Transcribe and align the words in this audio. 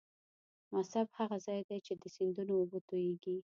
مصب 0.73 1.07
هغه 1.19 1.37
ځاي 1.45 1.61
دې 1.69 1.77
چې 1.85 1.93
د 2.01 2.03
سیندونو 2.15 2.53
اوبه 2.59 2.79
تویږي. 2.87 3.37